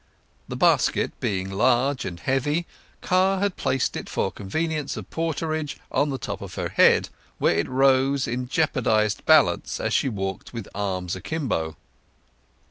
The 0.47 0.55
basket 0.55 1.11
being 1.19 1.51
large 1.51 2.05
and 2.05 2.19
heavy, 2.19 2.65
Car 3.01 3.39
had 3.39 3.55
placed 3.55 3.95
it 3.95 4.09
for 4.09 4.31
convenience 4.31 4.97
of 4.97 5.07
porterage 5.11 5.77
on 5.91 6.09
the 6.09 6.17
top 6.17 6.41
of 6.41 6.55
her 6.55 6.69
head, 6.69 7.09
where 7.37 7.53
it 7.59 7.69
rode 7.69 8.27
on 8.27 8.33
in 8.33 8.47
jeopardized 8.47 9.23
balance 9.27 9.79
as 9.79 9.93
she 9.93 10.09
walked 10.09 10.53
with 10.53 10.67
arms 10.73 11.15
akimbo. 11.15 11.77